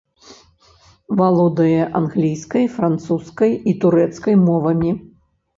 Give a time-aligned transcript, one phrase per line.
[1.19, 4.91] Валодае англійскай, французскай і турэцкай мовамі.